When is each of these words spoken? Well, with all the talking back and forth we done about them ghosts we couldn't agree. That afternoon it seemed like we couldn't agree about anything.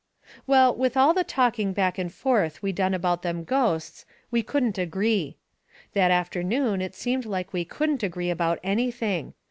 Well, 0.47 0.75
with 0.75 0.97
all 0.97 1.13
the 1.13 1.23
talking 1.23 1.73
back 1.73 1.99
and 1.99 2.11
forth 2.11 2.63
we 2.63 2.71
done 2.71 2.95
about 2.95 3.21
them 3.21 3.43
ghosts 3.43 4.03
we 4.31 4.41
couldn't 4.41 4.79
agree. 4.79 5.37
That 5.93 6.09
afternoon 6.09 6.81
it 6.81 6.95
seemed 6.95 7.27
like 7.27 7.53
we 7.53 7.65
couldn't 7.65 8.01
agree 8.01 8.31
about 8.31 8.57
anything. 8.63 9.35